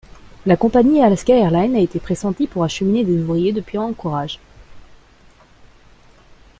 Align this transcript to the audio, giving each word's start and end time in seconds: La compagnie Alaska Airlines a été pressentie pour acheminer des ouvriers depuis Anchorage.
La 0.47 0.57
compagnie 0.57 1.03
Alaska 1.03 1.31
Airlines 1.37 1.75
a 1.75 1.79
été 1.79 1.99
pressentie 1.99 2.47
pour 2.47 2.63
acheminer 2.63 3.03
des 3.03 3.21
ouvriers 3.21 3.53
depuis 3.53 3.77
Anchorage. 3.77 4.39